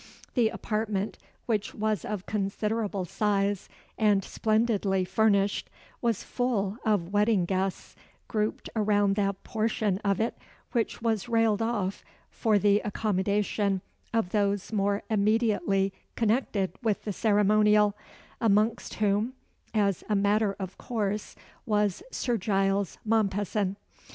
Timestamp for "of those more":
14.11-15.03